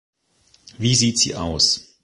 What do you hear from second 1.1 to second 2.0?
sie aus?